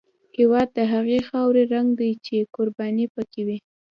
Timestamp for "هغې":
0.93-1.19